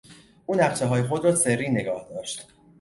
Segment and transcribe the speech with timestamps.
[0.45, 2.47] او نقشههای خود را سری نگاهداشت.